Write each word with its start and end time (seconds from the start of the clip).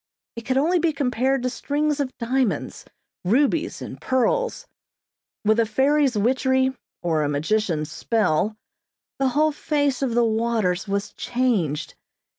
It 0.35 0.47
could 0.47 0.57
only 0.57 0.79
be 0.79 0.93
compared 0.93 1.43
to 1.43 1.49
strings 1.51 1.99
of 1.99 2.17
diamonds, 2.17 2.85
rubies 3.23 3.83
and 3.83 4.01
pearls. 4.01 4.65
With 5.45 5.59
a 5.59 5.65
fairy's 5.67 6.17
witchery, 6.17 6.75
or 7.03 7.21
a 7.21 7.29
magician's 7.29 7.91
spell, 7.91 8.57
the 9.19 9.27
whole 9.27 9.51
face 9.51 10.01
of 10.01 10.15
the 10.15 10.25
waters 10.25 10.87
was 10.87 11.13
changed. 11.13 11.93